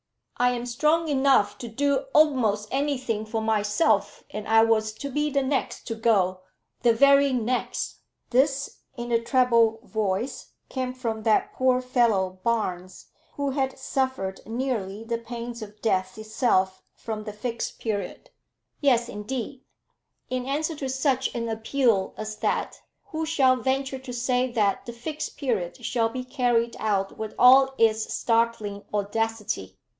"I 0.37 0.49
am 0.53 0.65
strong 0.65 1.07
enough 1.09 1.59
to 1.59 1.67
do 1.67 2.05
a'most 2.15 2.67
anything 2.71 3.27
for 3.27 3.39
myself, 3.43 4.23
and 4.31 4.47
I 4.47 4.63
was 4.63 4.91
to 4.93 5.09
be 5.11 5.29
the 5.29 5.43
next 5.43 5.83
to 5.83 5.93
go, 5.93 6.41
the 6.81 6.91
very 6.95 7.31
next." 7.31 7.97
This 8.31 8.79
in 8.97 9.11
a 9.11 9.21
treble 9.21 9.81
voice 9.83 10.53
came 10.69 10.95
from 10.95 11.21
that 11.21 11.53
poor 11.53 11.79
fellow 11.79 12.39
Barnes, 12.43 13.09
who 13.33 13.51
had 13.51 13.77
suffered 13.77 14.41
nearly 14.47 15.03
the 15.03 15.19
pangs 15.19 15.61
of 15.61 15.79
death 15.83 16.17
itself 16.17 16.81
from 16.95 17.25
the 17.25 17.33
Fixed 17.33 17.77
Period. 17.77 18.31
"Yes, 18.79 19.07
indeed; 19.07 19.61
in 20.31 20.47
answer 20.47 20.75
to 20.77 20.89
such 20.89 21.35
an 21.35 21.47
appeal 21.47 22.15
as 22.17 22.37
that, 22.37 22.81
who 23.11 23.23
shall 23.27 23.57
venture 23.57 23.99
to 23.99 24.11
say 24.13 24.51
that 24.53 24.87
the 24.87 24.93
Fixed 24.93 25.37
Period 25.37 25.85
shall 25.85 26.09
be 26.09 26.23
carried 26.23 26.75
out 26.79 27.19
with 27.19 27.35
all 27.37 27.75
its 27.77 28.11
startling 28.11 28.83
audacity? 28.91 29.77